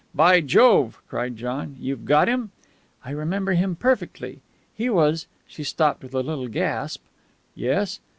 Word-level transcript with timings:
"By 0.15 0.41
Jove!" 0.41 0.99
cried 1.07 1.37
John. 1.37 1.75
"You've 1.79 2.05
got 2.05 2.27
him?" 2.27 2.49
"I 3.05 3.11
remember 3.11 3.53
him 3.53 3.75
perfectly. 3.75 4.39
He 4.73 4.89
was" 4.89 5.27
She 5.47 5.63
stopped 5.63 6.01
with 6.01 6.15
a 6.15 6.21
little 6.21 6.47
gasp. 6.47 7.03
"Yes?" 7.53 7.99